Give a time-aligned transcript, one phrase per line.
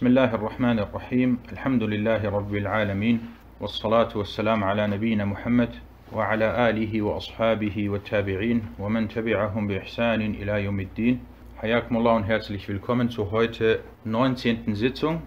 [0.00, 3.20] بسم الله الرحمن الرحيم الحمد لله رب العالمين
[3.60, 5.68] والصلاة والسلام على نبينا محمد
[6.12, 11.20] وعلى آله وأصحابه والتابعين ومن تبعهم بإحسان إلى يوم الدين
[11.60, 14.74] حياكم الله und herzlich willkommen zur heute 19.
[14.74, 15.20] Sitzung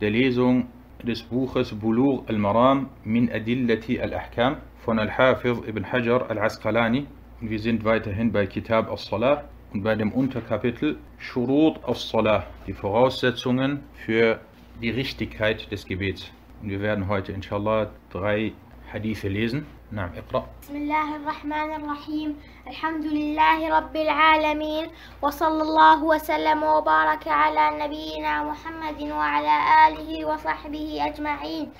[0.00, 0.68] der Lesung
[1.02, 7.06] des Buches Bulugh al-Maram min Adillati al-Ahkam von Al-Hafiz ibn Hajar al-Asqalani
[7.42, 9.44] und wir sind weiterhin bei Kitab al-Salah
[9.76, 14.40] und bei dem Unterkapitel Shurut al-Salah, die Voraussetzungen für
[14.80, 16.30] die Richtigkeit des Gebets.
[16.62, 18.54] Und wir werden heute inshallah drei
[18.90, 19.66] Hadithe lesen.
[19.92, 22.36] نعم اقرأ بسم الله الرحمن الرحيم
[22.66, 24.86] الحمد لله رب العالمين
[25.22, 29.54] وصلى الله وسلم وبارك على نبينا محمد وعلى
[29.86, 31.70] آله وصحبه أجمعين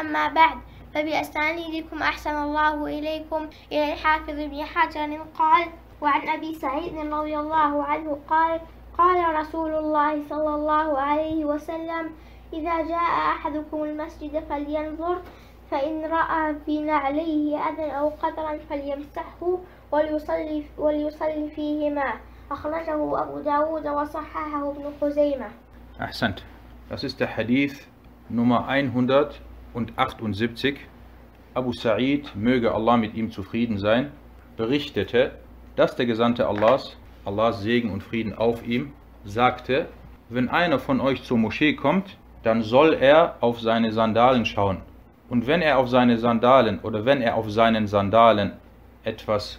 [0.00, 0.58] أما بعد
[0.94, 5.66] فبأسانيدكم أحسن الله إليكم إلى الحافظ ابن حجر قال
[6.02, 8.60] وعن أبي سعيد رضي الله عنه قال
[8.98, 12.10] قال رسول الله صلى الله عليه وسلم
[12.52, 15.22] إذا جاء أحدكم المسجد فلينظر
[15.70, 19.58] فإن رأى في نعليه أذى أو قدرا فليمسحه
[19.92, 22.12] وليصلي, وليصلي فيهما
[22.50, 25.46] أخرجه أبو داود وصححه ابن خزيمة
[25.98, 26.42] Ahsant.
[26.88, 27.86] Das ist der Hadith
[28.28, 30.80] Nummer 178.
[31.54, 34.10] Abu Sa'id, möge Allah mit ihm zufrieden sein,
[34.56, 35.38] berichtete,
[35.76, 38.92] dass der Gesandte Allahs, Allahs Segen und Frieden auf ihm,
[39.24, 39.86] sagte,
[40.28, 44.78] wenn einer von euch zur Moschee kommt, dann soll er auf seine Sandalen schauen.
[45.28, 48.52] Und wenn er auf seine Sandalen oder wenn er auf seinen Sandalen
[49.04, 49.58] etwas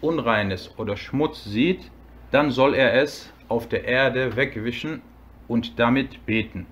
[0.00, 1.90] Unreines oder Schmutz sieht,
[2.30, 5.02] dann soll er es auf der Erde wegwischen
[5.48, 6.66] und damit beten.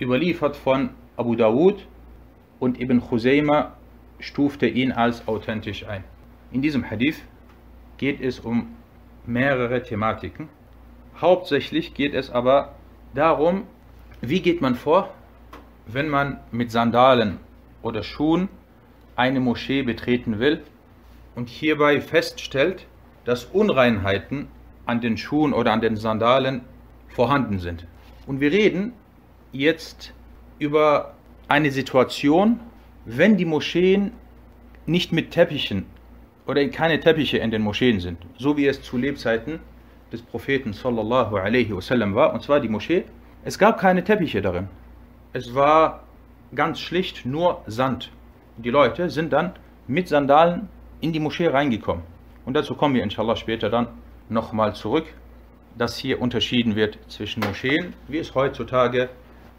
[0.00, 1.86] Überliefert von Abu Dawud
[2.58, 3.72] und Ibn Khuzayma
[4.18, 6.04] stufte ihn als authentisch ein.
[6.52, 7.22] In diesem Hadith
[8.00, 8.76] geht es um
[9.26, 10.48] mehrere Thematiken.
[11.20, 12.74] Hauptsächlich geht es aber
[13.14, 13.64] darum,
[14.22, 15.12] wie geht man vor,
[15.86, 17.40] wenn man mit Sandalen
[17.82, 18.48] oder Schuhen
[19.16, 20.62] eine Moschee betreten will
[21.34, 22.86] und hierbei feststellt,
[23.26, 24.48] dass Unreinheiten
[24.86, 26.62] an den Schuhen oder an den Sandalen
[27.08, 27.86] vorhanden sind.
[28.26, 28.94] Und wir reden
[29.52, 30.14] jetzt
[30.58, 31.12] über
[31.48, 32.60] eine Situation,
[33.04, 34.12] wenn die Moscheen
[34.86, 35.84] nicht mit Teppichen
[36.50, 39.60] oder keine Teppiche in den Moscheen sind, so wie es zu Lebzeiten
[40.12, 43.04] des Propheten sallallahu alaihi wasallam war, und zwar die Moschee.
[43.44, 44.66] Es gab keine Teppiche darin.
[45.32, 46.02] Es war
[46.52, 48.10] ganz schlicht nur Sand.
[48.56, 49.52] Die Leute sind dann
[49.86, 50.68] mit Sandalen
[51.00, 52.02] in die Moschee reingekommen.
[52.44, 53.86] Und dazu kommen wir inshallah später dann
[54.28, 55.06] nochmal zurück,
[55.78, 59.08] dass hier unterschieden wird zwischen Moscheen, wie es heutzutage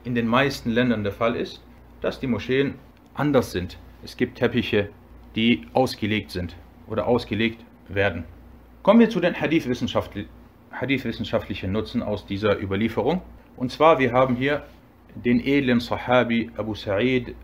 [0.03, 1.63] in den meisten Ländern der Fall ist,
[2.01, 2.75] dass die Moscheen
[3.13, 3.78] anders sind.
[4.03, 4.90] Es gibt Teppiche,
[5.35, 6.53] die ausgelegt sind
[6.91, 8.25] oder ausgelegt werden.
[8.83, 10.28] Kommen wir zu den Hadith-wissenschaftlichen
[10.71, 13.22] Hadith Nutzen aus dieser Überlieferung.
[13.56, 14.65] Und zwar, wir haben hier
[15.15, 17.34] den edlen Sahabi Abu Sa'id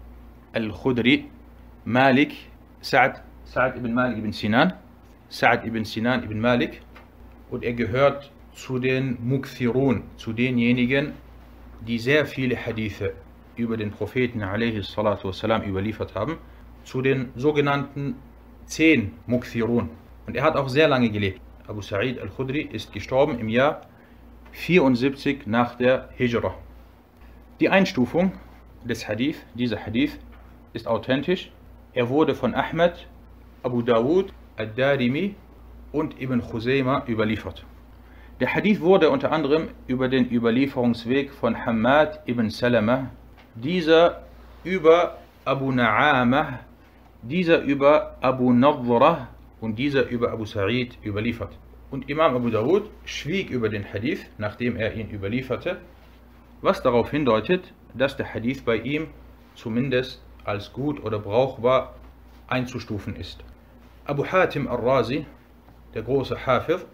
[0.53, 1.25] al-Khudri,
[1.84, 2.34] Malik,
[2.81, 4.75] Sa'd, Sa'd ibn Malik ibn Sinan,
[5.28, 6.83] Sa'd ibn Sinan ibn Malik.
[7.50, 11.12] Und er gehört zu den Mukthirun, zu denjenigen,
[11.87, 13.15] die sehr viele Hadithe
[13.56, 16.39] über den Propheten والسلام, überliefert haben,
[16.84, 18.17] zu den sogenannten
[18.68, 19.90] zehn Mukthirun.
[20.28, 21.42] Und er hat auch sehr lange gelebt.
[21.68, 23.82] Abu Sa'id al-Khudri ist gestorben im Jahr
[24.52, 26.54] 74 nach der Hijrah.
[27.60, 28.32] Die Einstufung
[28.84, 30.20] des Hadith, dieser Hadith,
[30.74, 31.52] ist authentisch.
[31.94, 33.08] Er wurde von Ahmed,
[33.64, 35.36] Abu Dawud, Ad-Darimi
[35.92, 37.66] und Ibn Khuzayma überliefert.
[38.40, 43.10] Der Hadith wurde unter anderem über den Überlieferungsweg von Hamad ibn Salama,
[43.56, 44.24] dieser
[44.64, 46.60] über Abu Na'amah,
[47.30, 49.28] dieser über Abu Nadhrah
[49.60, 51.58] und dieser über Abu Sa'id überliefert.
[51.90, 55.78] Und Imam Abu Dawud schwieg über den Hadith, nachdem er ihn überlieferte,
[56.62, 59.08] was darauf hindeutet, dass der Hadith bei ihm
[59.56, 61.96] zumindest als gut oder brauchbar
[62.48, 63.44] einzustufen ist.
[64.06, 65.26] Abu Hatim al-Razi,
[65.94, 66.86] der große Hafiz,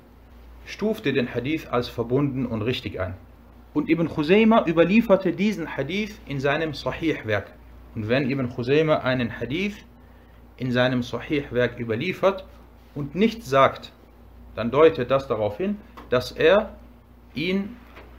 [0.65, 3.15] stufte den Hadith als verbunden und richtig ein.
[3.73, 7.51] Und Ibn Khuzayma überlieferte diesen Hadith in seinem Sahih-Werk.
[7.95, 9.75] Und wenn Ibn Khuzayma einen Hadith
[10.57, 12.45] in seinem Sahih-Werk überliefert
[12.95, 13.91] und nicht sagt,
[14.55, 15.79] dann deutet das darauf hin,
[16.09, 16.75] dass er
[17.33, 17.75] ihn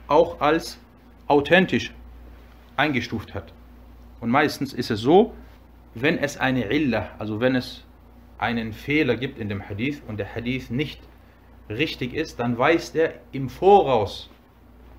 [0.07, 0.77] auch als
[1.27, 1.93] authentisch
[2.77, 3.53] eingestuft hat.
[4.19, 5.33] Und meistens ist es so,
[5.93, 7.83] wenn es eine Illa, also wenn es
[8.37, 10.99] einen Fehler gibt in dem Hadith und der Hadith nicht
[11.69, 14.29] richtig ist, dann weist er im Voraus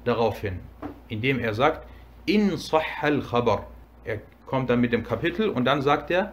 [0.05, 0.61] darauf hin,
[1.09, 1.87] indem er sagt,
[2.25, 3.67] in sahhal khabar.
[4.05, 6.33] Er kommt dann mit dem Kapitel und dann sagt er,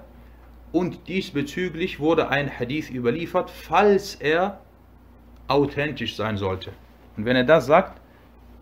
[0.73, 4.59] und diesbezüglich wurde ein Hadith überliefert, falls er
[5.47, 6.71] authentisch sein sollte.
[7.15, 8.01] Und wenn er das sagt,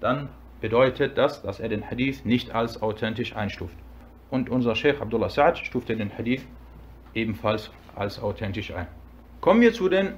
[0.02, 0.28] dann
[0.60, 3.78] bedeutet das, dass er den Hadith nicht als authentisch einstuft.
[4.30, 6.46] Und unser Sheikh Abdullah Sa'ad stufte den Hadith
[7.14, 8.88] ebenfalls als authentisch ein.
[9.40, 10.14] Kommen wir zu, den,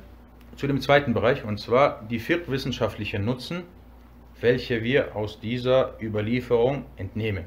[0.56, 3.64] zu dem zweiten Bereich, und zwar die viertwissenschaftlichen Nutzen,
[4.42, 7.46] welche wir aus dieser Überlieferung entnehmen.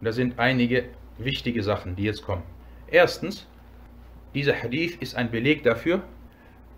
[0.00, 0.84] Und da sind einige
[1.18, 2.42] wichtige Sachen, die jetzt kommen.
[2.90, 3.46] Erstens,
[4.34, 6.02] dieser Hadith ist ein Beleg dafür,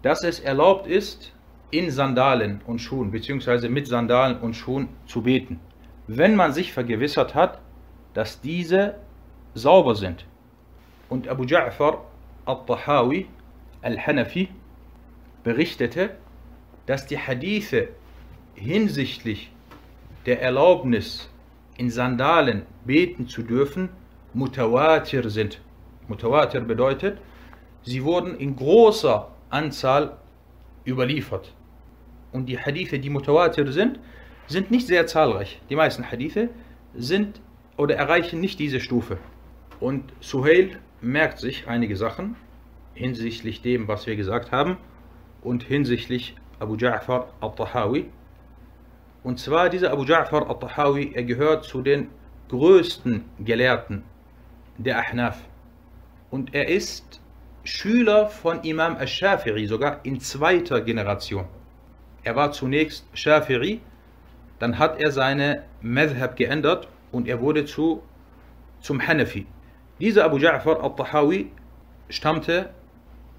[0.02, 1.32] dass es erlaubt ist,
[1.70, 5.60] in Sandalen und Schuhen, beziehungsweise mit Sandalen und Schuhen zu beten,
[6.06, 7.60] wenn man sich vergewissert hat,
[8.12, 8.96] dass diese
[9.54, 10.26] sauber sind.
[11.08, 11.98] Und Abu Ja'far
[12.44, 13.26] al-Tahawi
[13.82, 14.48] al-Hanafi
[15.44, 16.16] berichtete,
[16.86, 17.88] dass die Hadithe
[18.54, 19.52] hinsichtlich
[20.26, 21.28] der Erlaubnis,
[21.76, 23.88] in Sandalen beten zu dürfen,
[24.34, 25.62] mutawatir sind.
[26.08, 27.18] Mutawatir bedeutet,
[27.82, 30.16] sie wurden in großer Anzahl
[30.86, 31.52] überliefert.
[32.32, 33.98] Und die Hadithe, die mutawatir sind,
[34.46, 35.60] sind nicht sehr zahlreich.
[35.68, 36.48] Die meisten Hadithe
[36.94, 37.40] sind
[37.76, 39.18] oder erreichen nicht diese Stufe.
[39.80, 42.36] Und Suhail merkt sich einige Sachen
[42.94, 44.76] hinsichtlich dem, was wir gesagt haben
[45.42, 48.10] und hinsichtlich Abu Ja'far al-Tahawi.
[49.22, 52.08] Und zwar dieser Abu Ja'far al-Tahawi, er gehört zu den
[52.48, 54.02] größten Gelehrten
[54.76, 55.38] der Ahnaf.
[56.30, 57.20] Und er ist
[57.64, 61.46] Schüler von Imam al-Shafi'i, sogar in zweiter Generation.
[62.22, 63.80] Er war zunächst Shafi'i,
[64.58, 68.02] dann hat er seine Madhab geändert und er wurde zu,
[68.80, 69.46] zum Hanafi.
[70.00, 71.50] Dieser Abu Ja'far al-Tahawi
[72.08, 72.70] stammte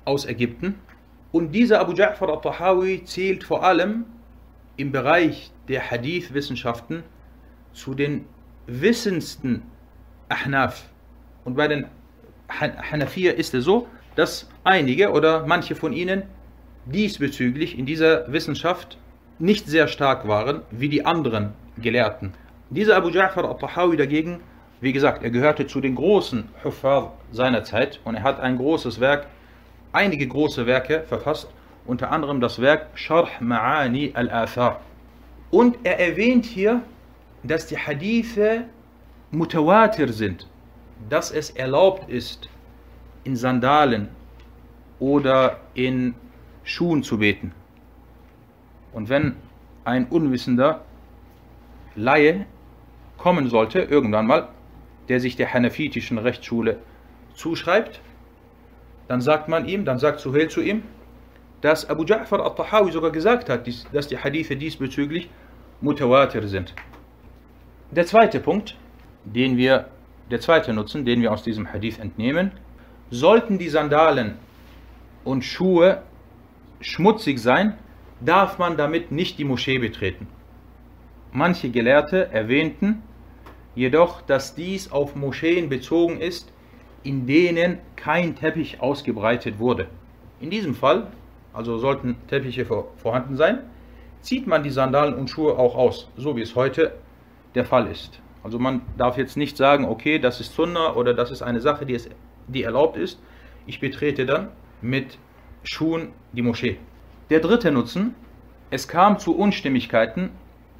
[0.06, 0.80] aus Ägypten
[1.32, 4.06] und dieser Abu Ja'far al-Tahawi zählt vor allem
[4.78, 7.04] im Bereich der Hadith-Wissenschaften
[7.74, 8.26] zu den
[8.68, 9.64] wissendsten
[10.30, 10.90] Ahnaf.
[11.46, 11.88] Und bei den
[12.50, 16.24] Hanafiya ist es so, dass einige oder manche von ihnen
[16.86, 18.98] diesbezüglich in dieser Wissenschaft
[19.40, 22.34] nicht sehr stark waren wie die anderen Gelehrten.
[22.70, 24.42] Dieser Abu Ja'far al-Tahawi dagegen,
[24.82, 29.00] wie gesagt, er gehörte zu den großen Huffaz seiner Zeit und er hat ein großes
[29.00, 29.28] Werk,
[29.92, 31.50] einige große Werke verfasst,
[31.86, 34.82] unter anderem das Werk Sharh Ma'ani al-Athar.
[35.50, 36.82] Und er erwähnt hier,
[37.44, 38.66] dass die Hadithe
[39.32, 40.48] mutawatir sind,
[41.10, 42.48] dass es erlaubt ist,
[43.24, 44.10] in Sandalen
[45.00, 46.16] oder in
[46.64, 47.54] Schuhen zu beten.
[48.94, 49.36] Und wenn
[49.84, 50.82] ein unwissender
[51.96, 52.46] Laie
[53.18, 54.50] kommen sollte, irgendwann mal,
[55.10, 56.78] der sich der hanafitischen Rechtsschule
[57.34, 58.02] zuschreibt,
[59.08, 60.84] dann sagt man ihm, dann sagt Suhail zu ihm,
[61.62, 65.30] dass Abu Ja'far al-Tahawi sogar gesagt hat, dass die Hadithe diesbezüglich
[65.82, 66.74] mutawatir sind.
[67.92, 68.78] Der zweite Punkt,
[69.26, 69.88] den wir,
[70.30, 72.52] der zweite Nutzen, den wir aus diesem Hadith entnehmen,
[73.12, 74.38] sollten die Sandalen
[75.24, 76.02] und Schuhe
[76.80, 77.78] schmutzig sein,
[78.22, 80.28] darf man damit nicht die Moschee betreten.
[81.32, 83.04] Manche Gelehrte erwähnten
[83.76, 86.52] jedoch, dass dies auf Moscheen bezogen ist,
[87.04, 89.88] in denen kein Teppich ausgebreitet wurde.
[90.40, 91.08] In diesem Fall,
[91.54, 93.60] also sollten Teppiche vorhanden sein,
[94.22, 96.94] zieht man die Sandalen und Schuhe auch aus, so wie es heute
[97.56, 98.20] der Fall ist.
[98.44, 101.86] Also man darf jetzt nicht sagen, okay, das ist Sunna oder das ist eine Sache,
[101.86, 102.10] die, es,
[102.52, 103.20] die erlaubt ist.
[103.66, 104.50] Ich betrete dann
[104.82, 105.18] mit
[105.64, 106.78] Schuhen die Moschee.
[107.30, 108.16] Der dritte Nutzen,
[108.70, 110.32] es kam zu Unstimmigkeiten,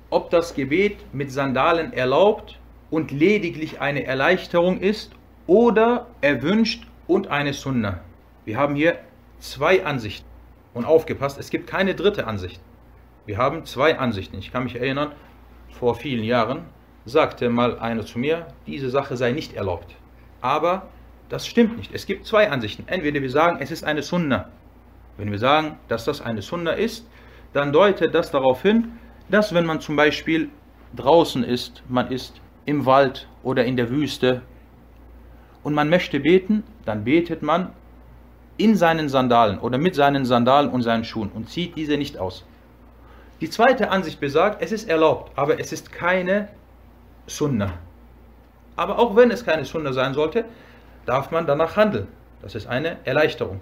[0.10, 2.60] ob das Gebet mit Sandalen erlaubt
[2.90, 5.12] und lediglich eine Erleichterung ist
[5.48, 8.02] oder erwünscht und eine Sunna.
[8.46, 9.00] Wir haben hier
[9.40, 10.28] zwei Ansichten.
[10.74, 12.62] Und aufgepasst, es gibt keine dritte Ansicht.
[13.26, 14.38] Wir haben zwei Ansichten.
[14.40, 15.12] Ich kann mich erinnern,
[15.70, 16.66] vor vielen Jahren
[17.06, 19.96] sagte mal einer zu mir, diese Sache sei nicht erlaubt.
[20.40, 20.88] Aber
[21.32, 21.92] das stimmt nicht.
[21.94, 22.84] Es gibt zwei Ansichten.
[22.88, 24.50] Entweder wir sagen, es ist eine Sunna.
[25.18, 27.08] Wenn wir sagen, dass das eine Sunna ist,
[27.54, 30.50] dann deutet das darauf hin, dass wenn man zum Beispiel
[30.94, 34.42] draußen ist, man ist im Wald oder in der Wüste
[35.64, 37.72] und man möchte beten, dann betet man
[38.58, 42.46] in seinen Sandalen oder mit seinen Sandalen und seinen Schuhen und zieht diese nicht aus.
[43.40, 46.50] Die zweite Ansicht besagt, es ist erlaubt, aber es ist keine
[47.26, 47.74] Sunna.
[48.76, 50.44] Aber auch wenn es keine Sunna sein sollte,
[51.06, 52.08] darf man danach handeln.
[52.42, 53.62] Das ist eine Erleichterung.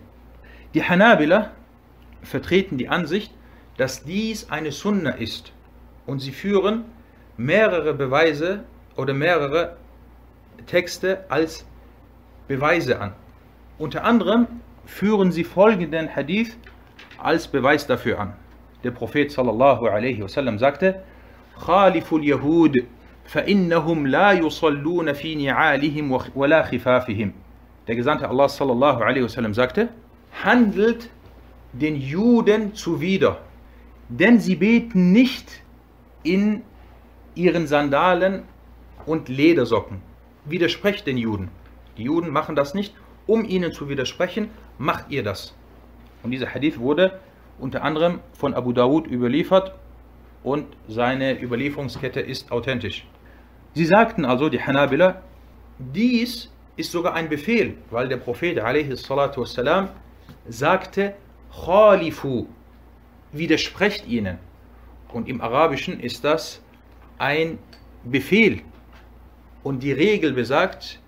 [0.73, 1.51] Die Hanabila
[2.21, 3.33] vertreten die Ansicht,
[3.77, 5.51] dass dies eine Sunna ist
[6.05, 6.85] und sie führen
[7.37, 8.63] mehrere Beweise
[8.95, 9.77] oder mehrere
[10.65, 11.65] Texte als
[12.47, 13.13] Beweise an.
[13.77, 14.47] Unter anderem
[14.85, 16.57] führen sie folgenden Hadith
[17.17, 18.33] als Beweis dafür an.
[18.83, 21.01] Der Prophet sallallahu alaihi wasallam sagte:
[21.65, 22.77] "Khaliful Yahud
[23.28, 27.32] فإنهم لا يصلون في نعالهم ولا خفافهم.
[27.86, 29.88] Der Gesandte Allah sallallahu alaihi wasallam sagte:
[30.42, 31.10] Handelt
[31.72, 33.38] den Juden zuwider,
[34.08, 35.62] denn sie beten nicht
[36.22, 36.62] in
[37.34, 38.42] ihren Sandalen
[39.06, 40.00] und Ledersocken.
[40.44, 41.48] Widersprecht den Juden.
[41.98, 42.94] Die Juden machen das nicht,
[43.26, 45.54] um ihnen zu widersprechen, macht ihr das.
[46.22, 47.20] Und dieser Hadith wurde
[47.58, 49.74] unter anderem von Abu Dawud überliefert
[50.42, 53.06] und seine Überlieferungskette ist authentisch.
[53.74, 55.22] Sie sagten also, die Hanabila,
[55.78, 59.88] dies ist sogar ein Befehl, weil der Prophet والسلام,
[60.48, 61.14] sagte,
[61.64, 62.46] Khalifu,
[63.32, 64.38] widersprecht ihnen.
[65.12, 66.60] Und im Arabischen ist das
[67.18, 67.58] ein
[68.04, 68.62] Befehl.
[69.62, 71.00] Und die Regel besagt,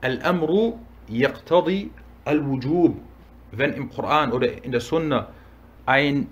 [0.00, 1.90] Al-Amru yaqtadi
[2.24, 2.96] al-Wujub.
[3.52, 5.28] Wenn im Koran oder in der Sunna
[5.86, 6.26] ein,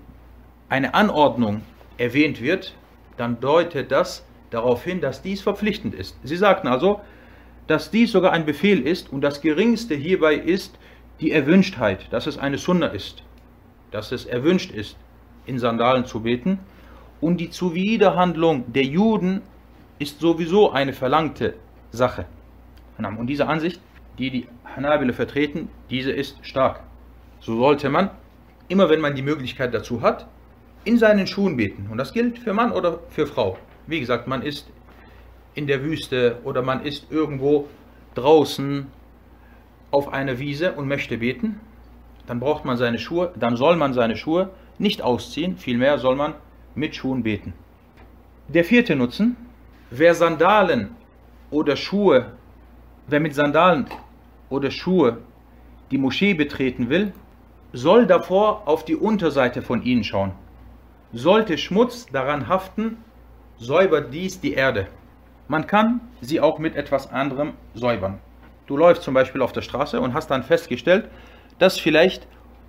[0.69, 1.61] eine Anordnung
[1.97, 2.75] erwähnt wird,
[3.17, 6.16] dann deutet das darauf hin, dass dies verpflichtend ist.
[6.22, 7.00] Sie sagten also,
[7.66, 10.78] dass dies sogar ein Befehl ist und das Geringste hierbei ist
[11.20, 13.22] die Erwünschtheit, dass es eine Sunna ist,
[13.90, 14.96] dass es erwünscht ist,
[15.46, 16.58] in Sandalen zu beten.
[17.20, 19.42] Und die Zuwiderhandlung der Juden
[19.98, 21.54] ist sowieso eine verlangte
[21.92, 22.26] Sache.
[22.98, 23.80] Und diese Ansicht,
[24.18, 26.82] die die Hanabile vertreten, diese ist stark.
[27.40, 28.10] So sollte man,
[28.68, 30.26] immer wenn man die Möglichkeit dazu hat,
[30.84, 31.88] in seinen Schuhen beten.
[31.90, 33.56] Und das gilt für Mann oder für Frau.
[33.86, 34.70] Wie gesagt, man ist
[35.54, 37.68] in der Wüste oder man ist irgendwo
[38.14, 38.86] draußen
[39.90, 41.60] auf einer Wiese und möchte beten,
[42.26, 46.34] dann braucht man seine Schuhe, dann soll man seine Schuhe nicht ausziehen, vielmehr soll man
[46.74, 47.52] mit Schuhen beten.
[48.48, 49.36] Der vierte Nutzen,
[49.90, 50.90] wer Sandalen
[51.50, 52.32] oder Schuhe,
[53.06, 53.86] wer mit Sandalen
[54.48, 55.18] oder Schuhe
[55.90, 57.12] die Moschee betreten will,
[57.72, 60.32] soll davor auf die Unterseite von ihnen schauen.
[61.12, 62.98] Sollte Schmutz daran haften,
[63.62, 64.88] säubert dies die Erde.
[65.46, 68.18] Man kann sie auch mit etwas anderem säubern.
[68.66, 71.08] Du läufst zum Beispiel auf der Straße und hast dann festgestellt,
[71.58, 72.26] dass vielleicht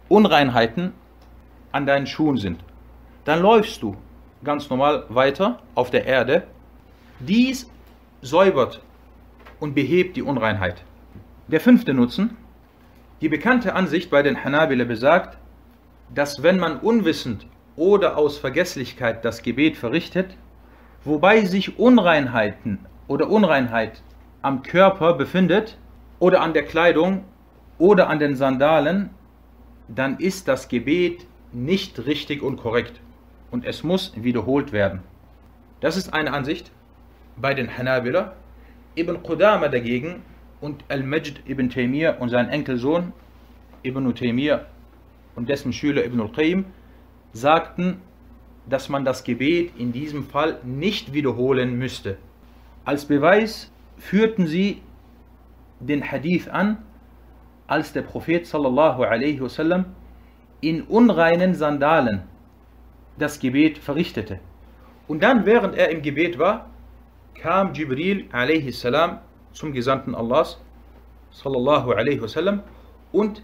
[0.07, 0.93] Unreinheiten
[1.71, 2.63] an deinen Schuhen sind.
[3.25, 3.95] Dann läufst du
[4.43, 6.43] ganz normal weiter auf der Erde.
[7.19, 7.69] Dies
[8.21, 8.81] säubert
[9.59, 10.83] und behebt die Unreinheit.
[11.47, 12.37] Der fünfte Nutzen.
[13.21, 15.37] Die bekannte Ansicht bei den Hanabile besagt,
[16.13, 20.35] dass wenn man unwissend oder aus Vergesslichkeit das Gebet verrichtet,
[21.05, 24.01] wobei sich Unreinheiten oder Unreinheit
[24.41, 25.77] am Körper befindet
[26.19, 27.23] oder an der Kleidung
[27.77, 29.09] oder an den Sandalen,
[29.87, 32.99] dann ist das Gebet nicht richtig und korrekt
[33.51, 35.01] und es muss wiederholt werden.
[35.81, 36.71] Das ist eine Ansicht
[37.37, 38.33] bei den Hanabila.
[38.95, 40.21] Ibn Qudama dagegen
[40.61, 43.11] und Al-Majd ibn Taymiyyah und sein Enkelsohn
[43.83, 44.65] Ibn Taymiyyah
[45.35, 46.65] und dessen Schüler Ibn al-Qayyim
[47.33, 47.99] sagten,
[48.65, 52.17] dass man das Gebet in diesem Fall nicht wiederholen müsste.
[52.85, 54.81] Als Beweis führten sie
[55.79, 56.77] den Hadith an,
[57.67, 59.01] als der Prophet sallallahu
[59.41, 59.85] wasallam
[60.61, 62.23] in unreinen Sandalen
[63.17, 64.39] das Gebet verrichtete.
[65.07, 66.69] Und dann, während er im Gebet war,
[67.35, 68.29] kam Jibril
[68.71, 69.19] salam
[69.51, 70.59] zum Gesandten Allahs
[71.31, 71.89] sallallahu
[72.21, 72.63] wasallam
[73.11, 73.43] und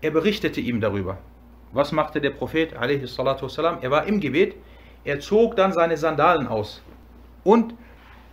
[0.00, 1.18] er berichtete ihm darüber.
[1.72, 3.78] Was machte der Prophet wassalam?
[3.80, 4.54] Er war im Gebet,
[5.04, 6.82] er zog dann seine Sandalen aus
[7.44, 7.74] und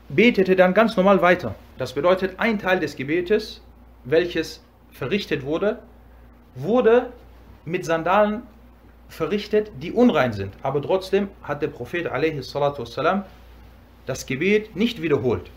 [0.09, 1.55] betete dann ganz normal weiter.
[1.77, 3.61] Das bedeutet, ein Teil des Gebetes,
[4.03, 5.79] welches verrichtet wurde,
[6.55, 7.11] wurde
[7.65, 8.43] mit Sandalen
[9.07, 10.53] verrichtet, die unrein sind.
[10.61, 13.23] Aber trotzdem hat der Prophet wassalam,
[14.05, 15.49] das Gebet nicht wiederholt.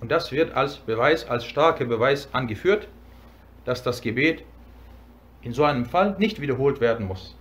[0.00, 2.88] Und das wird als Beweis, als starker Beweis angeführt,
[3.64, 4.44] dass das Gebet
[5.42, 7.36] in so einem Fall nicht wiederholt werden muss.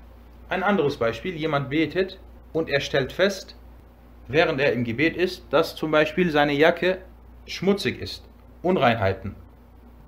[0.49, 2.19] Ein anderes Beispiel, jemand betet
[2.53, 3.55] und er stellt fest,
[4.27, 6.99] während er im Gebet ist, dass zum Beispiel seine Jacke
[7.45, 8.23] schmutzig ist,
[8.61, 9.35] Unreinheiten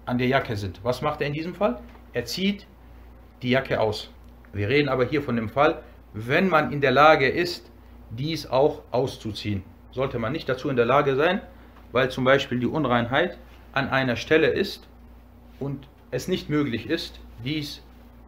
[0.05, 0.79] an der Jacke sind.
[0.83, 1.79] Was macht er in diesem Fall?
[2.13, 2.67] Er zieht
[3.41, 4.11] die Jacke aus.
[4.53, 7.71] Wir reden aber hier von dem Fall, wenn man in der Lage ist,
[8.09, 9.63] dies auch auszuziehen.
[9.91, 11.41] Sollte man nicht dazu in der Lage sein,
[11.91, 13.37] weil zum Beispiel die Unreinheit
[13.73, 14.87] an einer Stelle ist
[15.59, 17.83] und es nicht möglich ist, dies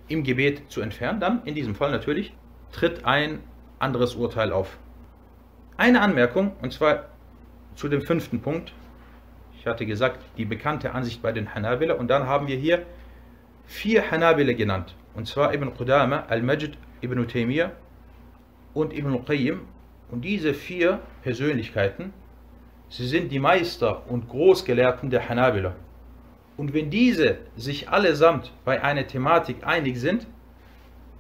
[0.08, 2.34] im Gebet zu entfernen, dann in diesem Fall natürlich
[2.72, 3.40] tritt ein
[3.80, 4.78] anderes Urteil auf.
[5.78, 7.06] Eine Anmerkung, und zwar
[7.76, 8.74] zu dem fünften Punkt.
[9.58, 11.96] Ich hatte gesagt, die bekannte Ansicht bei den Hanabila.
[11.96, 12.86] Und dann haben wir hier
[13.66, 14.96] vier Hanabila genannt.
[15.14, 17.72] Und zwar Ibn Qudama, Al-Majd, Ibn Taymiyyah
[18.74, 19.62] und Ibn Qayyim.
[20.12, 22.14] Und diese vier Persönlichkeiten,
[22.90, 25.76] sie sind die Meister und Großgelehrten der Hanabila.
[26.59, 30.27] Und wenn diese sich allesamt bei einer Thematik einig sind,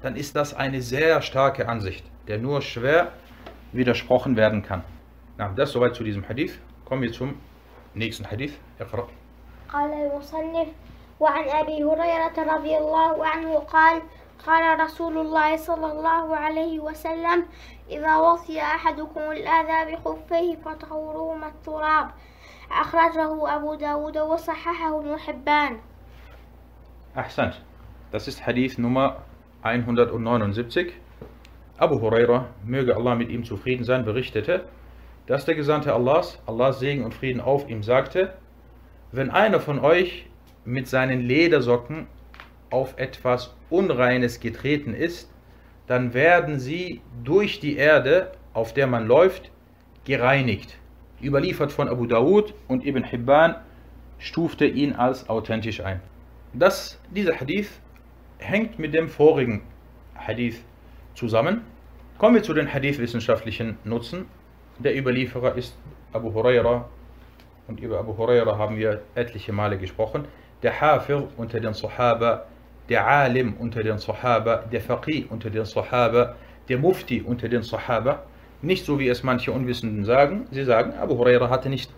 [0.03, 3.13] dann ist das eine sehr starke Ansicht, der nur schwer
[3.73, 4.85] widersprochen werden kann.
[5.39, 6.61] Na, das soweit zu diesem Hadith.
[6.85, 7.35] Kommen wir zum
[7.95, 8.55] nächsten Hadith.
[8.81, 9.09] اقرأ.
[9.73, 10.69] قال المصنف
[11.21, 14.03] وعن أبي هريرة رضي الله عنه قال
[14.47, 17.47] قال رسول الله صلى الله عليه وسلم
[17.91, 22.11] إذا وصي أحدكم الأذى بخفيه فطهروهما التراب
[22.71, 25.77] أخرجه أبو داود وصححه ابن حبان
[27.15, 27.61] Ahsant.
[28.11, 29.23] Das ist Hadith Nummer
[29.63, 30.93] 179.
[31.79, 34.65] Abu Huraira, möge Allah mit ihm zufrieden sein, berichtete,
[35.27, 38.35] dass der Gesandte Allahs, Allahs Segen und Frieden auf ihm, sagte,
[39.13, 40.27] wenn einer von euch
[40.65, 42.07] mit seinen Ledersocken
[42.71, 45.31] auf etwas Unreines getreten ist,
[45.87, 49.51] dann werden sie durch die Erde, auf der man läuft,
[50.05, 50.79] gereinigt.
[51.22, 53.56] Überliefert von Abu Dawud und Ibn Hibban
[54.18, 56.02] stufte ihn als authentisch ein.
[56.54, 57.70] Das, dieser Hadith
[58.38, 59.62] hängt mit dem vorigen
[60.16, 60.62] Hadith
[61.14, 61.62] zusammen.
[62.18, 64.26] Kommen wir zu den Hadith-wissenschaftlichen Nutzen.
[64.80, 65.78] Der Überlieferer ist
[66.14, 66.90] Abu Huraira
[67.68, 70.26] und über Abu Huraira haben wir etliche Male gesprochen.
[70.64, 72.46] Der Hafir unter den Sahaba,
[72.90, 76.36] der Alim unter den Sahaba, der Faqih unter den Sahaba,
[76.68, 78.24] der Mufti unter den Sahaba.
[78.63, 80.47] Nicht so wie es manche Unwissenden sagen.
[80.51, 81.91] Sie sagen, Abu Huraira hatte nicht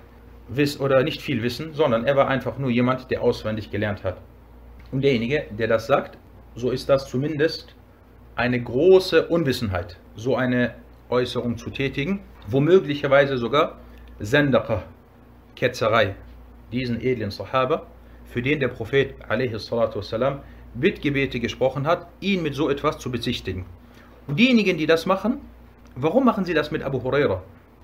[0.49, 4.17] Wiss oder nicht viel Wissen, sondern er war einfach nur jemand, der auswendig gelernt hat.
[4.93, 6.19] Und derjenige, der das sagt,
[6.55, 7.75] so ist das zumindest
[8.37, 10.75] eine große Unwissenheit, so eine
[11.09, 13.79] Äußerung zu tätigen, womöglicherweise sogar
[14.19, 14.85] Sendaqa,
[15.57, 16.15] Ketzerei,
[16.73, 17.87] diesen edlen Sahaba,
[18.27, 20.41] für den der Prophet والسلام,
[20.75, 23.65] Bittgebete gesprochen hat, ihn mit so etwas zu bezichtigen.
[24.27, 25.41] Und diejenigen, die das machen,
[25.96, 27.42] warum machen sie das mit Abu Huraira?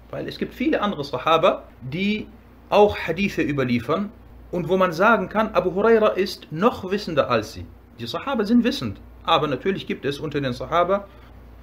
[0.10, 2.28] Weil es gibt viele andere Sahaba, die
[2.70, 4.12] auch Hadithe überliefern
[4.52, 7.66] und wo man sagen kann, Abu Huraira ist noch wissender als sie.
[8.00, 11.08] Die Sahaba sind wissend, aber natürlich gibt es unter den Sahaba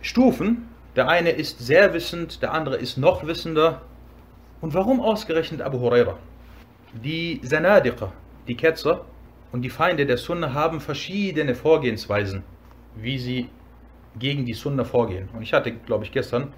[0.02, 0.68] Stufen.
[0.96, 3.80] Der eine ist sehr wissend, der andere ist noch wissender.
[4.60, 6.18] Und warum ausgerechnet Abu Huraira?
[6.92, 8.12] Die Sanadiqa,
[8.46, 9.04] die Ketzer
[9.50, 12.44] und die Feinde der Sunna haben verschiedene Vorgehensweisen,
[12.96, 13.48] wie sie
[14.18, 15.28] gegen die Sunna vorgehen.
[15.34, 16.52] Und ich hatte, glaube ich, gestern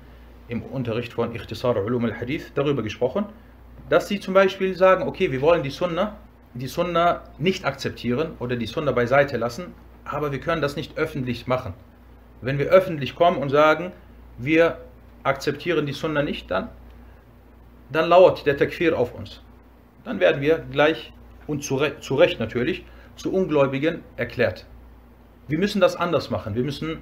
[0.49, 3.27] im Unterricht von Ikhtisar Ulum al-Hadith darüber gesprochen,
[3.89, 6.17] dass sie zum Beispiel sagen, okay, wir wollen die Sunna
[6.59, 11.47] die Sunna nicht akzeptieren oder die Sunna beiseite lassen, aber wir können das nicht öffentlich
[11.47, 11.75] machen.
[12.41, 13.93] Wenn wir öffentlich kommen und sagen,
[14.39, 14.79] wir
[15.23, 16.69] akzeptieren die Sunna nicht, dann,
[17.91, 19.43] dann lauert der Takfir auf uns.
[20.05, 21.13] Dann werden wir gleich
[21.47, 22.85] und zu, zu Recht natürlich
[23.17, 24.67] zu Ungläubigen erklärt.
[25.49, 26.99] Wir müssen das anders machen, wir müssen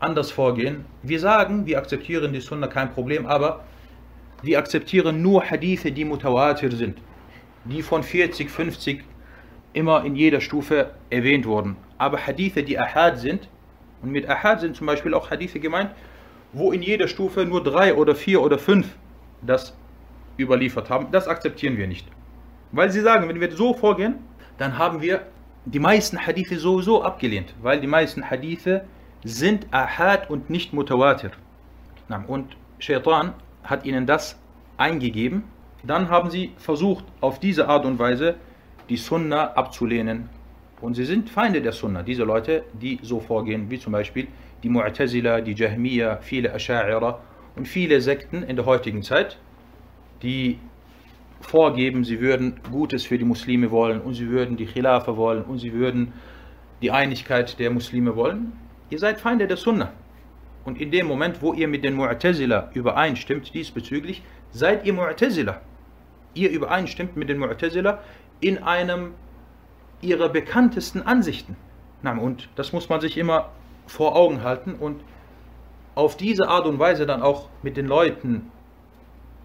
[0.00, 0.84] anders vorgehen.
[1.02, 3.64] Wir sagen, wir akzeptieren die Sunna, kein Problem, aber
[4.42, 6.98] wir akzeptieren nur Hadithe, die mutawatir sind
[7.68, 9.04] die von 40, 50
[9.72, 11.76] immer in jeder Stufe erwähnt wurden.
[11.98, 13.48] Aber Hadithe, die Ahad sind,
[14.02, 15.90] und mit Ahad sind zum Beispiel auch Hadithe gemeint,
[16.52, 18.86] wo in jeder Stufe nur drei oder vier oder fünf
[19.42, 19.76] das
[20.38, 22.06] überliefert haben, das akzeptieren wir nicht.
[22.72, 24.14] Weil sie sagen, wenn wir so vorgehen,
[24.56, 25.26] dann haben wir
[25.64, 28.84] die meisten Hadithe sowieso abgelehnt, weil die meisten Hadithe
[29.24, 31.32] sind Ahad und nicht Mutawatir.
[32.26, 34.38] Und Shaitan hat ihnen das
[34.76, 35.44] eingegeben
[35.82, 38.36] dann haben sie versucht, auf diese Art und Weise
[38.88, 40.28] die Sunna abzulehnen.
[40.80, 44.28] Und sie sind Feinde der Sunna, diese Leute, die so vorgehen, wie zum Beispiel
[44.62, 47.16] die Mu'tazila, die Jahmiya, viele Asha'ira
[47.56, 49.38] und viele Sekten in der heutigen Zeit,
[50.22, 50.58] die
[51.40, 55.58] vorgeben, sie würden Gutes für die Muslime wollen und sie würden die Khilafa wollen und
[55.58, 56.12] sie würden
[56.82, 58.52] die Einigkeit der Muslime wollen.
[58.90, 59.92] Ihr seid Feinde der Sunna.
[60.64, 65.56] Und in dem Moment, wo ihr mit den Mu'tazila übereinstimmt diesbezüglich, seid ihr Mu'tazila.
[66.34, 67.98] Ihr übereinstimmt mit den Mu'tazila
[68.40, 69.14] in einem
[70.00, 71.56] ihrer bekanntesten Ansichten.
[72.02, 73.50] Und das muss man sich immer
[73.86, 75.00] vor Augen halten und
[75.94, 78.52] auf diese Art und Weise dann auch mit den Leuten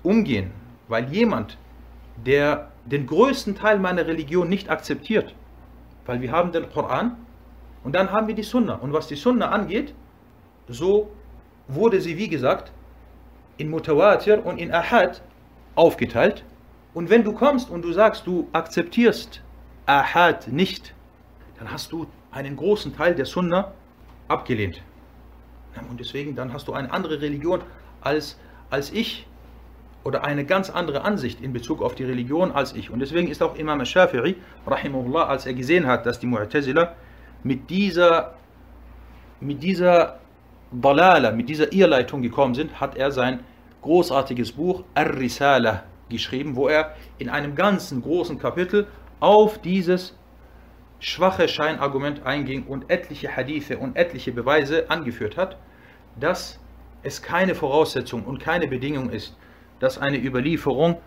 [0.04, 0.52] umgehen.
[0.88, 1.58] Weil jemand,
[2.26, 5.34] der den größten Teil meiner Religion nicht akzeptiert,
[6.06, 7.18] weil wir haben den Koran
[7.84, 8.76] und dann haben wir die Sunna.
[8.76, 9.94] Und was die Sunna angeht,
[10.68, 11.12] so
[11.68, 12.72] wurde sie, wie gesagt,
[13.58, 15.22] in Mutawatir und in Ahad
[15.76, 16.44] aufgeteilt.
[16.94, 19.42] Und wenn du kommst und du sagst, du akzeptierst
[19.86, 20.94] Ahad nicht,
[21.60, 23.74] dann hast du einen großen Teil der Sunna
[24.28, 24.82] abgelehnt.
[25.90, 27.62] Und deswegen, dann hast du eine andere Religion
[28.02, 29.28] als, als ich
[30.04, 32.90] oder eine ganz andere Ansicht in Bezug auf die Religion als ich.
[32.90, 34.36] Und deswegen ist auch Imam Shafi'i,
[34.68, 36.90] rahimahullah, als er gesehen hat, dass die Mu'tazila
[37.44, 38.36] mit dieser,
[39.40, 40.20] mit dieser
[40.72, 43.42] Dalala, mit dieser Irrleitung gekommen sind, hat er sein
[43.82, 48.88] großartiges Buch Ar-Risala geschrieben, wo er in einem ganzen großen Kapitel
[49.20, 50.18] auf dieses
[51.00, 55.58] schwache Scheinargument einging und etliche Hadithe und etliche Beweise angeführt hat,
[56.20, 56.60] dass
[57.04, 59.36] es keine Voraussetzung und keine Bedingung ist,
[59.80, 61.02] dass eine Überlieferung,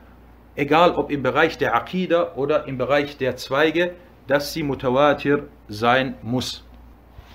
[0.55, 3.95] egal ob im Bereich der Akida oder im Bereich der Zweige,
[4.27, 6.65] dass sie mutawatir sein muss.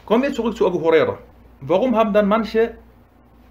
[0.06, 1.17] Kommen wir zurück zu Abu Huraira.
[1.62, 2.75] Warum haben dann manche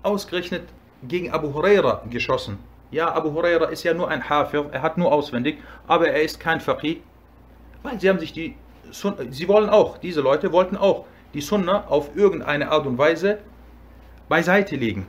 [0.02, 0.64] ausgerechnet
[1.02, 2.58] gegen Abu Huraira geschossen?
[2.90, 6.40] Ja, Abu Huraira ist ja nur ein Hafir, er hat nur auswendig, aber er ist
[6.40, 7.02] kein Faqih.
[7.82, 8.56] Weil sie haben sich die,
[8.90, 13.38] sie wollen auch, diese Leute wollten auch die Sunna auf irgendeine Art und Weise
[14.28, 15.06] beiseite legen.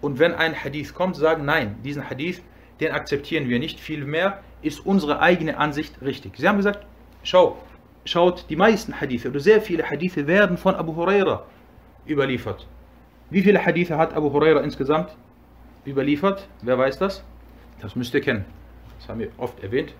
[0.00, 2.40] Und wenn ein Hadith kommt, sagen, nein, diesen Hadith,
[2.80, 6.36] den akzeptieren wir nicht, vielmehr ist unsere eigene Ansicht richtig.
[6.36, 6.86] Sie haben gesagt,
[7.22, 7.56] schau,
[8.04, 11.44] schaut, die meisten Hadithe oder sehr viele Hadithe werden von Abu Huraira
[12.06, 12.66] überliefert.
[13.30, 15.10] Wie viele Hadithe hat Abu Huraira insgesamt
[15.86, 16.48] überliefert?
[16.62, 17.22] Wer weiß das?
[17.80, 18.44] Das müsst ihr kennen.
[18.98, 19.94] Das haben wir oft erwähnt.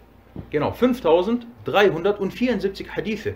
[0.51, 3.35] Genau, 5374 Hadithe.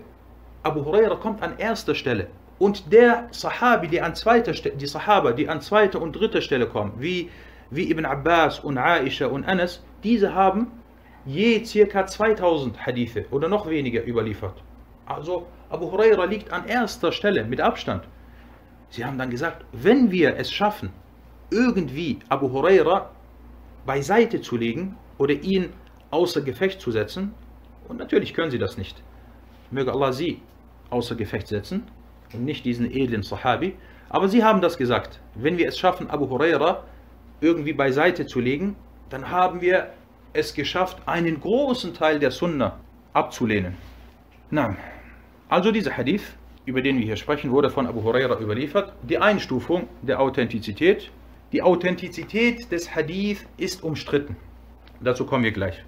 [0.63, 2.27] Abu Huraira kommt an erster Stelle.
[2.59, 6.67] Und der Sahabi, die an zweiter Stelle, die Sahaba, die an zweiter und dritter Stelle
[6.67, 7.29] kommen, wie,
[7.69, 10.71] wie Ibn Abbas und Aisha und Anas, diese haben
[11.25, 14.61] je circa 2000 Hadithe oder noch weniger überliefert.
[15.05, 18.03] Also Abu Huraira liegt an erster Stelle mit Abstand.
[18.89, 20.91] Sie haben dann gesagt, wenn wir es schaffen,
[21.49, 23.09] irgendwie Abu Huraira
[23.85, 25.69] beiseite zu legen oder ihn
[26.11, 27.33] außer Gefecht zu setzen,
[27.87, 29.03] und natürlich können sie das nicht,
[29.71, 30.41] möge Allah sie
[30.89, 31.83] außer Gefecht setzen
[32.33, 33.75] und nicht diesen edlen Sahabi,
[34.09, 36.83] aber sie haben das gesagt, wenn wir es schaffen, Abu Huraira
[37.41, 38.75] irgendwie beiseite zu legen,
[39.09, 39.89] dann haben wir
[40.33, 42.79] es geschafft, einen großen Teil der Sunna
[43.13, 43.75] abzulehnen.
[44.49, 44.75] Na,
[45.47, 46.23] also dieser Hadith,
[46.65, 48.93] über den wir hier sprechen, wurde von Abu Huraira überliefert.
[49.03, 51.11] Die Einstufung der Authentizität.
[51.51, 54.35] Die Authentizität des Hadith ist umstritten.
[54.99, 55.83] Dazu kommen wir gleich,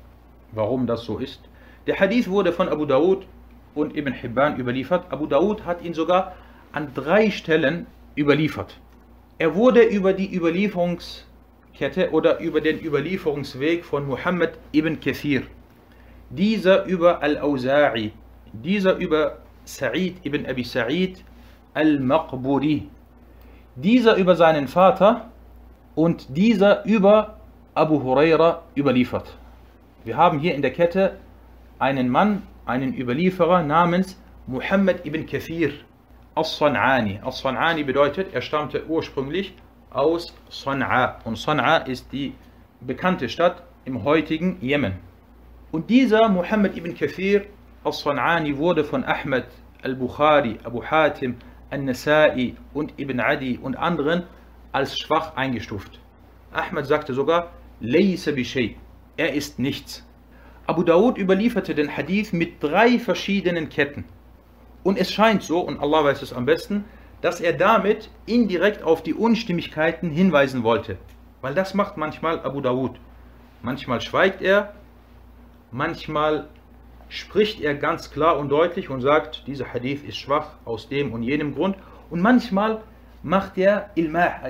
[0.51, 1.41] warum das so ist.
[1.87, 3.25] Der Hadith wurde von Abu Dawud
[3.73, 5.05] und Ibn Hibban überliefert.
[5.11, 6.35] Abu Dawud hat ihn sogar
[6.71, 8.79] an drei Stellen überliefert.
[9.37, 11.25] Er wurde über die Überlieferungs
[11.77, 15.43] Kette oder über den Überlieferungsweg von Muhammad ibn Kathir.
[16.29, 18.11] Dieser über Al-Awza'i,
[18.53, 21.23] dieser über Sa'id ibn Abi Sa'id
[21.73, 22.87] Al-Maqburi,
[23.75, 25.29] dieser über seinen Vater
[25.95, 27.37] und dieser über
[27.73, 29.37] Abu Huraira überliefert.
[30.05, 31.17] Wir haben hier in der Kette
[31.77, 35.71] einen Mann, einen Überlieferer namens Muhammad ibn Kathir
[36.35, 37.21] As-San'ani.
[37.23, 39.53] As-San'ani bedeutet, er stammte ursprünglich
[39.89, 41.23] aus Sana'a.
[41.23, 42.33] Und Sana'a ist die
[42.81, 44.93] bekannte Stadt im heutigen Jemen.
[45.71, 47.45] Und dieser Muhammad ibn Kathir
[47.83, 49.45] al-San'ani wurde von Ahmed
[49.83, 51.35] al-Bukhari, Abu Hatim,
[51.69, 54.23] al-Nasai und Ibn Adi und anderen
[54.71, 55.99] als schwach eingestuft.
[56.51, 58.77] Ahmed sagte sogar, Laysa bi
[59.17, 60.05] er ist nichts.
[60.67, 64.03] Abu Dawud überlieferte den Hadith mit drei verschiedenen Ketten.
[64.83, 66.85] Und es scheint so, und Allah weiß es am besten,
[67.21, 70.97] dass er damit indirekt auf die Unstimmigkeiten hinweisen wollte.
[71.41, 72.97] Weil das macht manchmal Abu Dawud.
[73.61, 74.73] Manchmal schweigt er,
[75.71, 76.47] manchmal
[77.09, 81.23] spricht er ganz klar und deutlich und sagt, dieser Hadith ist schwach aus dem und
[81.23, 81.75] jenem Grund.
[82.09, 82.81] Und manchmal
[83.23, 84.49] macht er Ilmah,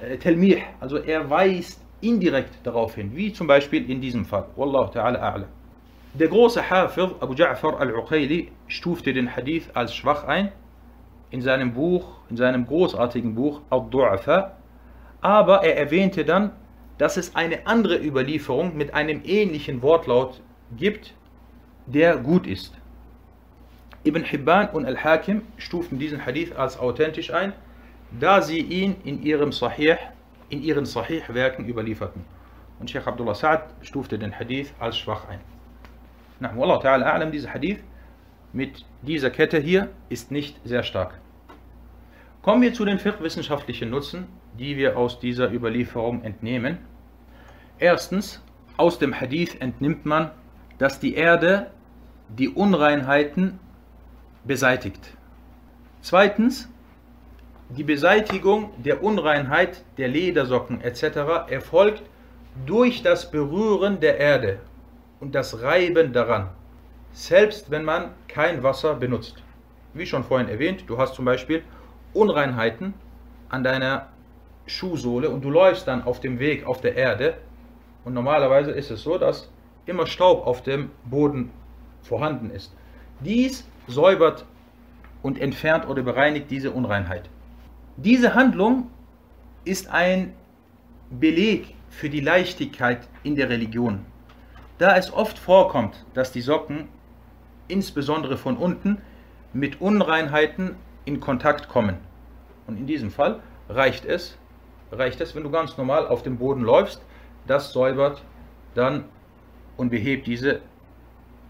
[0.00, 4.46] äh, Telmih, also er weist indirekt darauf hin, wie zum Beispiel in diesem Fall.
[4.56, 5.46] Wallahu ta'ala a'lam.
[6.14, 10.52] Der große Hafir Abu Ja'far al-Uqayli stufte den Hadith als schwach ein
[11.32, 14.52] in seinem Buch, in seinem großartigen Buch Ad-Du'afa,
[15.20, 16.52] aber er erwähnte dann,
[16.98, 20.40] dass es eine andere Überlieferung mit einem ähnlichen Wortlaut
[20.76, 21.14] gibt,
[21.86, 22.74] der gut ist.
[24.04, 27.52] Ibn Hibban und Al-Hakim stuften diesen Hadith als authentisch ein,
[28.20, 29.96] da sie ihn in ihrem Sahih,
[30.50, 32.24] in ihren Sahih-Werken überlieferten.
[32.78, 35.40] Und Sheikh Abdullah Sa'ad stufte den Hadith als schwach ein.
[36.40, 37.78] Na, Wallah ta'ala a'lam, dieser Hadith
[38.52, 41.20] mit dieser Kette hier ist nicht sehr stark.
[42.42, 44.26] Kommen wir zu den fiqh-wissenschaftlichen Nutzen,
[44.58, 46.78] die wir aus dieser Überlieferung entnehmen.
[47.78, 48.42] Erstens,
[48.76, 50.30] aus dem Hadith entnimmt man,
[50.78, 51.70] dass die Erde
[52.28, 53.58] die Unreinheiten
[54.44, 55.16] beseitigt.
[56.00, 56.68] Zweitens,
[57.68, 61.48] die Beseitigung der Unreinheit der Ledersocken etc.
[61.48, 62.02] erfolgt
[62.66, 64.58] durch das Berühren der Erde
[65.20, 66.50] und das Reiben daran,
[67.12, 69.42] selbst wenn man kein Wasser benutzt.
[69.94, 71.62] Wie schon vorhin erwähnt, du hast zum Beispiel
[72.14, 72.94] Unreinheiten
[73.48, 74.08] an deiner
[74.66, 77.34] Schuhsohle und du läufst dann auf dem Weg auf der Erde
[78.04, 79.50] und normalerweise ist es so, dass
[79.86, 81.50] immer Staub auf dem Boden
[82.02, 82.74] vorhanden ist.
[83.20, 84.44] Dies säubert
[85.22, 87.28] und entfernt oder bereinigt diese Unreinheit.
[87.96, 88.90] Diese Handlung
[89.64, 90.32] ist ein
[91.10, 94.04] Beleg für die Leichtigkeit in der Religion.
[94.78, 96.88] Da es oft vorkommt, dass die Socken,
[97.72, 98.98] insbesondere von unten,
[99.52, 101.96] mit Unreinheiten in Kontakt kommen.
[102.66, 104.38] Und in diesem Fall reicht es,
[104.92, 107.02] reicht es, wenn du ganz normal auf dem Boden läufst,
[107.46, 108.22] das säubert
[108.74, 109.04] dann
[109.76, 110.60] und behebt diese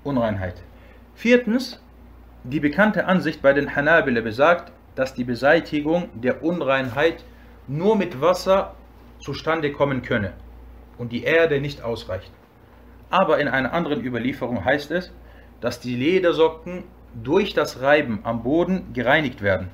[0.05, 0.63] Unreinheit.
[1.15, 1.81] Viertens,
[2.45, 7.25] Die bekannte Ansicht bei den Hanabila besagt, dass die Beseitigung der Unreinheit
[7.69, 8.75] nur mit Wasser
[9.21, 10.33] zustande kommen könne
[10.99, 12.33] und die Erde nicht ausreicht.
[13.11, 15.13] Aber in einer anderen Überlieferung heißt es,
[15.63, 19.69] dass die Ledersocken durch das Reiben am Boden gereinigt werden.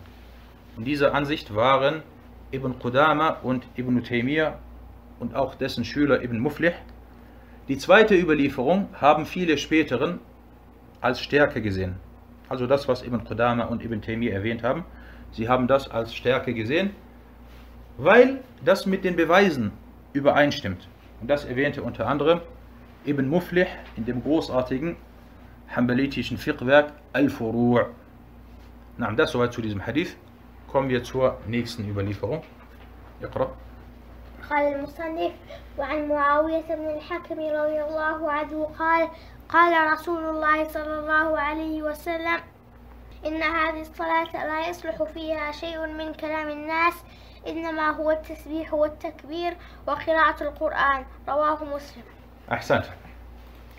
[0.77, 2.03] In dieser Ansicht waren
[2.53, 4.59] Ibn Qudama und Ibn Taymiyyah
[5.19, 6.73] und auch dessen Schüler Ibn Muflih.
[7.69, 10.21] Die zweite Überlieferung haben viele späteren
[11.01, 11.97] als Stärke gesehen.
[12.49, 14.85] Also das, was Ibn Qudama und Ibn Taymiyyah erwähnt haben.
[15.33, 16.91] Sie haben das als Stärke gesehen,
[17.97, 19.73] weil das mit den Beweisen
[20.13, 20.87] übereinstimmt.
[21.23, 22.41] Und das erwähnte unter anderem
[23.07, 24.97] Ibn Muflih in dem großartigen
[25.75, 27.87] hanbalitischen Fiqhwerk Al-Furu'.
[28.97, 30.17] Na, das soweit zu diesem Hadith.
[30.67, 32.43] Kommen wir zur nächsten Überlieferung.
[33.23, 33.49] اقرأ.
[34.51, 35.33] قال المصنف
[35.79, 39.09] وعن معاوية بن الحكم رضي الله عنه قال
[39.49, 42.41] قال رسول الله صلى الله عليه وسلم
[43.27, 46.95] إن هذه الصلاة لا يصلح فيها شيء من كلام الناس
[47.47, 52.03] إنما هو التسبيح والتكبير وقراءة القرآن رواه مسلم
[52.51, 52.85] Ahsant.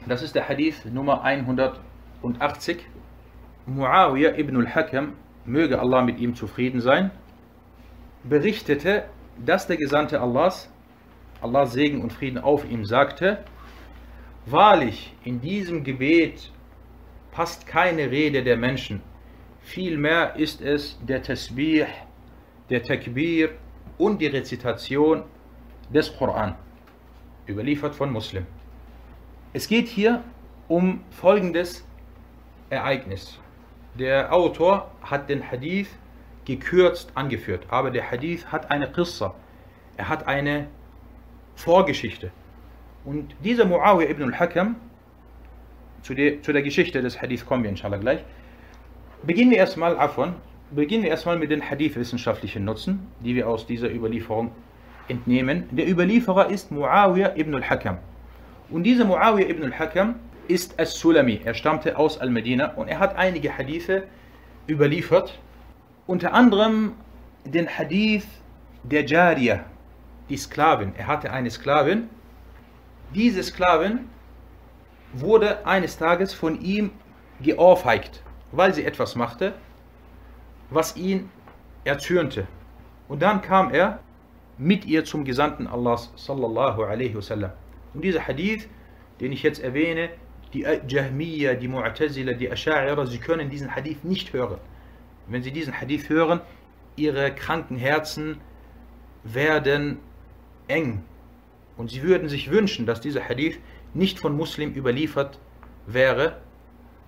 [0.10, 2.80] Das ist der Hadith Nummer 180.
[3.68, 5.14] Muawiyah ibn al-Hakam,
[5.46, 7.12] möge Allah mit ihm zufrieden sein,
[8.24, 9.04] berichtete,
[9.46, 10.68] dass der Gesandte Allahs,
[11.42, 13.46] Allah Segen und Frieden auf ihm, sagte,
[14.48, 16.52] Wahrlich, in diesem Gebet
[17.32, 19.04] passt keine Rede der Menschen,
[19.62, 21.86] vielmehr ist es der Tasbih,
[22.72, 23.52] der Takbir
[24.00, 25.22] und die Rezitation
[25.94, 26.56] des Koran,
[27.48, 28.48] überliefert von Muslim.
[29.52, 30.24] Es geht hier
[30.68, 31.84] um folgendes
[32.70, 33.40] Ereignis.
[33.96, 35.90] Der Autor hat den Hadith
[36.46, 39.34] gekürzt angeführt, aber der Hadith hat eine Qissa,
[39.98, 40.68] er hat eine
[41.56, 42.32] Vorgeschichte.
[43.04, 44.76] Und dieser Muawiyah ibn al-Hakam,
[46.04, 48.24] zu der, zu der Geschichte des Hadith kommen wir inshallah gleich,
[49.24, 50.36] beginnen wir erstmal, Afon,
[50.70, 54.52] beginnen wir erstmal mit den Hadith-wissenschaftlichen Nutzen, die wir aus dieser Überlieferung
[55.08, 55.64] entnehmen.
[55.72, 57.98] Der Überlieferer ist Muawiyah ibn al-Hakam.
[58.72, 60.16] Und dieser Muawiyah ibn al-Hakam
[60.48, 61.42] ist As-Sulami.
[61.44, 64.04] Er stammte aus Al-Medina und er hat einige Hadithe
[64.68, 65.40] überliefert.
[66.08, 66.94] Unter anderem
[67.46, 68.26] den Hadith
[68.84, 69.64] der Jariyah,
[70.30, 70.94] die Sklavin.
[70.98, 72.10] Er hatte eine Sklavin.
[73.14, 74.08] Diese Sklavin
[75.14, 76.92] wurde eines Tages von ihm
[77.42, 79.54] geohrfeigt, weil sie etwas machte,
[80.70, 81.30] was ihn
[81.84, 82.48] erzürnte.
[83.08, 84.00] Und dann kam er
[84.58, 87.52] mit ihr zum Gesandten Allahs sallallahu alaihi wasallam.
[87.94, 88.68] Und dieser Hadith,
[89.20, 90.10] den ich jetzt erwähne,
[90.54, 94.58] die Jahmiyyah, die Mu'tazila, die Asha'ira, sie können diesen Hadith nicht hören.
[95.28, 96.42] Wenn sie diesen Hadith hören,
[96.96, 98.38] ihre kranken Herzen
[99.24, 100.00] werden
[100.68, 101.04] eng.
[101.78, 103.60] Und sie würden sich wünschen, dass dieser Hadith
[103.94, 105.40] nicht von Muslim überliefert
[105.86, 106.38] wäre,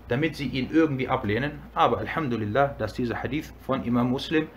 [0.07, 1.59] damit sie ihn irgendwie ablehnen.
[1.73, 4.47] Aber Alhamdulillah, dass dieser Hadith von Imam Muslim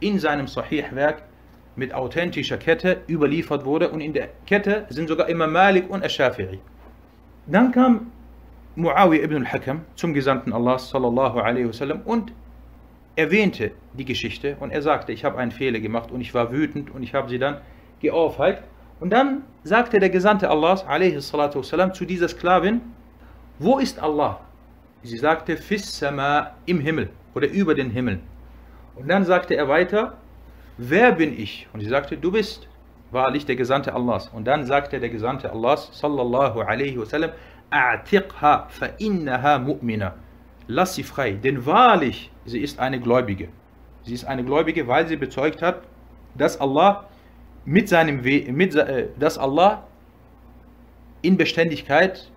[0.00, 1.22] in seinem Sahih-Werk
[1.76, 6.58] mit authentischer Kette überliefert wurde und in der Kette sind sogar Imam Malik und Ash-Shafi'i.
[7.46, 8.12] Dann kam
[8.76, 12.32] Muawiyah ibn al-Hakam zum Gesandten Allah sallallahu alaihi wasallam und
[13.16, 16.90] erwähnte die Geschichte und er sagte, ich habe einen Fehler gemacht und ich war wütend
[16.92, 17.58] und ich habe sie dann
[18.00, 18.64] geohrfeigt.
[19.00, 22.80] Und dann sagte der Gesandte Allah alaihi salatu wasallam zu dieser Sklavin,
[23.58, 24.40] wo ist Allah?
[25.02, 28.20] Sie sagte, fis sama im Himmel oder über den Himmel.
[28.96, 30.16] Und dann sagte er weiter,
[30.78, 31.68] wer bin ich?
[31.72, 32.68] Und sie sagte, du bist
[33.10, 34.28] wahrlich der Gesandte Allahs.
[34.28, 37.30] Und dann sagte der Gesandte Allahs, sallallahu alaihi wasallam,
[37.70, 40.12] a'tiqha fa innaha mu'mina.
[40.66, 43.48] Lass sie frei, denn wahrlich, sie ist eine Gläubige.
[44.02, 45.82] Sie ist eine Gläubige, weil sie bezeugt hat,
[46.34, 47.06] dass Allah
[47.64, 49.86] mit seinem We mit, äh, dass Allah
[51.22, 52.30] in Beständigkeit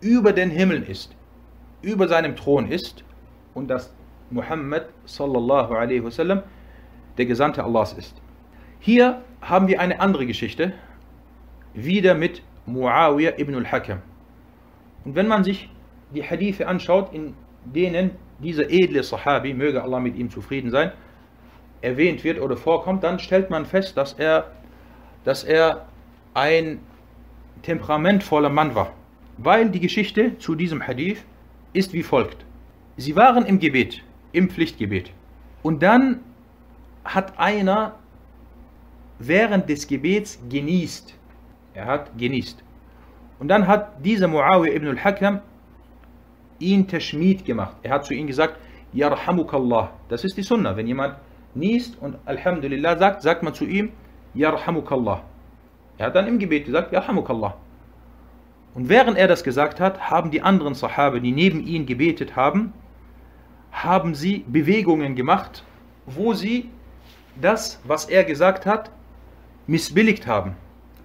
[0.00, 1.14] über den Himmeln ist,
[1.82, 3.04] über seinem Thron ist
[3.54, 3.92] und dass
[4.30, 6.42] Muhammad sallallahu alaihi wasallam
[7.18, 8.14] der Gesandte Allahs ist.
[8.80, 10.72] Hier haben wir eine andere Geschichte,
[11.74, 14.00] wieder mit Muawiyah ibn al-Hakam.
[15.04, 15.68] Und wenn man sich
[16.14, 20.92] die Hadithe anschaut, in denen dieser edle Sahabi, möge Allah mit ihm zufrieden sein,
[21.80, 24.52] erwähnt wird oder vorkommt, dann stellt man fest, dass er,
[25.24, 25.86] dass er
[26.34, 26.80] ein
[27.62, 28.92] temperamentvoller Mann war.
[29.36, 31.24] Weil die Geschichte zu diesem Hadith
[31.72, 32.44] ist wie folgt.
[32.96, 34.02] Sie waren im Gebet,
[34.32, 35.12] im Pflichtgebet.
[35.62, 36.20] Und dann
[37.14, 37.94] hat einer
[39.18, 41.14] während des Gebets genießt.
[41.74, 42.62] Er hat genießt.
[43.38, 45.40] Und dann hat dieser Muawiyah ibn al-Hakam
[46.58, 47.76] ihn Tashmid gemacht.
[47.82, 48.58] Er hat zu ihm gesagt,
[48.92, 49.90] Yarhamukallah.
[50.08, 50.76] Das ist die Sunnah.
[50.76, 51.16] Wenn jemand
[51.54, 53.92] niest und Alhamdulillah sagt, sagt man zu ihm,
[54.34, 55.22] Yarhamukallah.
[55.98, 57.54] Er hat dann im Gebet gesagt, Yarhamukallah.
[58.74, 62.72] Und während er das gesagt hat, haben die anderen Sahabe, die neben ihm gebetet haben,
[63.72, 65.64] haben sie Bewegungen gemacht,
[66.06, 66.70] wo sie
[67.40, 68.90] das, was er gesagt hat,
[69.66, 70.56] missbilligt haben.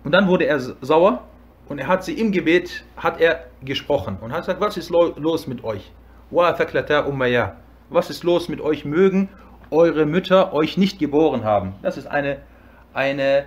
[0.04, 1.24] Und dann wurde er sauer
[1.70, 5.48] und er hat sie im Gebet, hat er gesprochen und hat gesagt, was ist los
[5.48, 5.92] mit euch?
[6.30, 8.86] Was ist los mit euch?
[8.86, 9.30] Mögen
[9.70, 11.74] eure Mütter euch nicht geboren haben.
[11.82, 12.38] Das ist eine,
[12.94, 13.46] eine,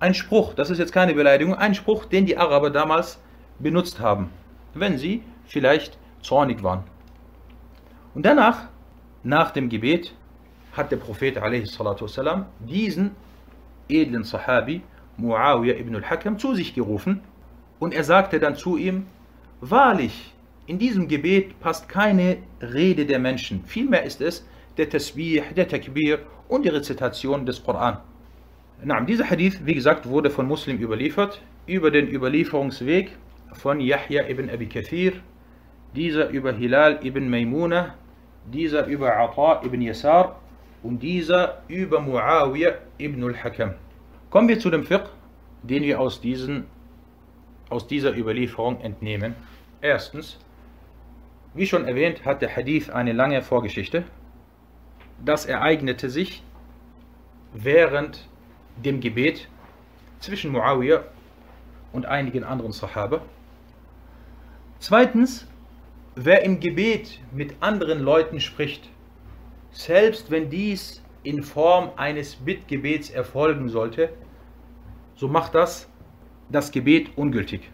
[0.00, 3.20] ein Spruch, das ist jetzt keine Beleidigung, ein Spruch, den die Araber damals
[3.58, 4.30] benutzt haben,
[4.74, 6.84] wenn sie vielleicht zornig waren.
[8.14, 8.68] Und danach,
[9.22, 10.14] nach dem Gebet,
[10.73, 13.11] hat der Prophet والسلام, diesen
[13.89, 14.81] edlen Sahabi,
[15.17, 17.21] Muawiyah ibn al-Hakam, zu sich gerufen
[17.79, 19.07] und er sagte dann zu ihm,
[19.61, 20.33] wahrlich,
[20.67, 24.45] in diesem Gebet passt keine Rede der Menschen, vielmehr ist es
[24.77, 27.97] der Tasbih, der Takbir und die Rezitation des Koran.
[28.83, 33.11] Na, dieser Hadith, wie gesagt, wurde von Muslim überliefert, über den Überlieferungsweg
[33.53, 35.13] von Yahya ibn Abi Kathir,
[35.95, 37.95] dieser über Hilal ibn Maimuna,
[38.45, 40.39] dieser über Ata ibn Yasar
[40.82, 43.74] und dieser über Muawiyah ibn al-Hakam.
[44.30, 45.08] Kommen wir zu dem Fiqh,
[45.62, 46.66] den wir aus, diesen,
[47.68, 49.34] aus dieser Überlieferung entnehmen.
[49.80, 50.38] Erstens,
[51.54, 54.04] wie schon erwähnt, hat der Hadith eine lange Vorgeschichte.
[55.24, 56.42] Das ereignete sich
[57.52, 58.26] während
[58.82, 59.48] dem Gebet
[60.18, 61.04] zwischen Muawiyah
[61.92, 63.20] und einigen anderen Sahaba.
[64.78, 65.46] Zweitens,
[66.16, 68.88] wer im Gebet mit anderen Leuten spricht,
[69.72, 74.10] selbst wenn dies in Form eines Bittgebets erfolgen sollte,
[75.14, 75.88] so macht das
[76.48, 77.70] das Gebet ungültig.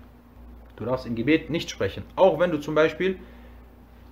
[0.77, 2.05] Du darfst im Gebet nicht sprechen.
[2.15, 3.19] Auch wenn du zum Beispiel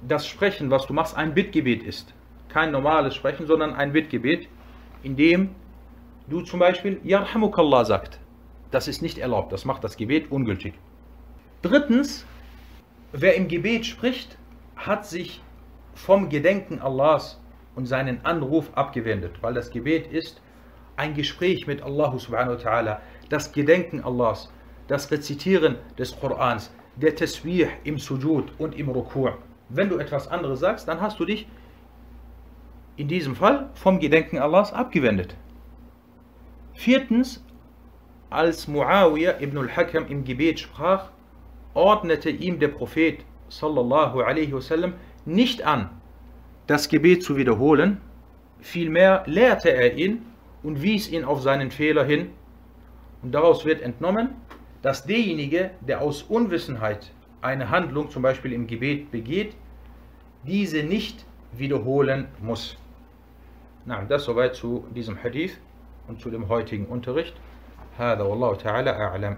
[0.07, 2.13] das Sprechen, was du machst, ein Bittgebet ist.
[2.49, 4.49] Kein normales Sprechen, sondern ein Bittgebet,
[5.03, 5.55] in dem
[6.29, 8.19] du zum Beispiel Yarhamukallah sagt.
[8.73, 10.75] Das ist nicht erlaubt, das macht das Gebet ungültig.
[11.63, 12.27] Drittens,
[13.13, 14.37] wer im Gebet spricht,
[14.75, 15.41] hat sich
[15.95, 17.41] vom Gedenken Allahs
[17.77, 20.43] und seinen Anruf abgewendet, weil das Gebet ist
[20.97, 24.51] ein Gespräch mit Allah subhanahu wa ta'ala, das Gedenken Allahs,
[24.89, 29.39] das Rezitieren des Korans, der Tasbih im Sujud und im Rukur.
[29.69, 31.47] Wenn du etwas anderes sagst, dann hast du dich
[32.97, 35.37] in diesem Fall vom Gedenken Allahs abgewendet.
[36.73, 37.45] Viertens,
[38.31, 41.11] als Muawiyah ibn al-Hakam im Gebet sprach,
[41.75, 44.95] ordnete ihm der Prophet sallallahu alaihi wasallam
[45.27, 45.91] nicht an,
[46.68, 48.02] das Gebet zu wiederholen,
[48.60, 50.22] vielmehr lehrte er ihn
[50.64, 52.30] und wies ihn auf seinen Fehler hin.
[53.22, 54.30] Und daraus wird entnommen,
[54.82, 57.12] dass derjenige, der aus Unwissenheit
[57.42, 59.56] eine Handlung zum Beispiel im Gebet begeht,
[60.44, 62.78] diese nicht wiederholen muss.
[63.86, 65.60] Na, das soweit zu diesem Hadith
[66.08, 67.36] und zu dem heutigen Unterricht.
[67.98, 69.38] هذا والله تعالى أعلم